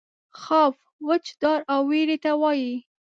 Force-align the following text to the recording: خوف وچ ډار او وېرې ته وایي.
خوف 0.39 0.75
وچ 1.07 1.25
ډار 1.41 1.61
او 1.73 1.81
وېرې 1.89 2.17
ته 2.23 2.31
وایي. 2.41 2.75